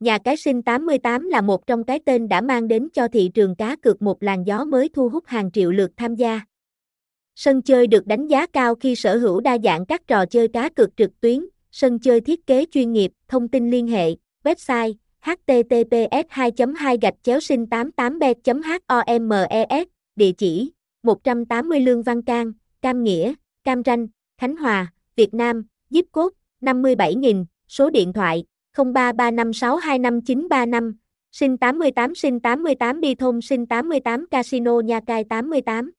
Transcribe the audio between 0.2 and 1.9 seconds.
sinh 88 là một trong